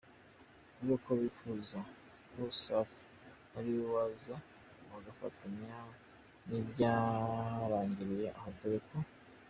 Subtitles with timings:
[0.69, 1.79] bavuga ko bifuza
[2.31, 2.99] ko Safi
[3.57, 4.35] ari we waza
[4.91, 5.75] bagafatanya,
[6.45, 8.97] ntibyarangiriye aho dore ko.